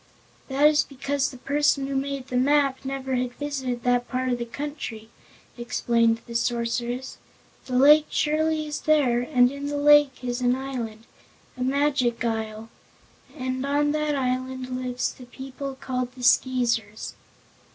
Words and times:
"That 0.47 0.65
is 0.67 0.83
because 0.83 1.29
the 1.29 1.37
person 1.37 1.85
who 1.85 1.95
made 1.95 2.29
the 2.29 2.35
map 2.35 2.83
never 2.83 3.13
had 3.17 3.33
visited 3.35 3.83
that 3.83 4.07
part 4.09 4.29
of 4.29 4.39
the 4.39 4.45
country," 4.47 5.09
explained 5.59 6.21
the 6.25 6.33
Sorceress. 6.33 7.19
"The 7.67 7.77
lake 7.77 8.07
surely 8.09 8.65
is 8.65 8.79
there, 8.81 9.21
and 9.21 9.51
in 9.51 9.67
the 9.67 9.77
lake 9.77 10.23
is 10.23 10.41
an 10.41 10.55
island 10.55 11.03
a 11.55 11.61
Magic 11.63 12.25
Isle 12.25 12.71
and 13.37 13.63
on 13.63 13.91
that 13.91 14.15
island 14.15 14.69
live 14.69 14.99
the 15.19 15.27
people 15.27 15.75
called 15.75 16.13
the 16.13 16.23
Skeezers." 16.23 17.13